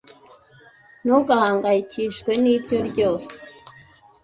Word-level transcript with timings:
Ntugahangayikishwe 1.03 2.31
nibyo 2.43 2.77
ryose 2.89 3.31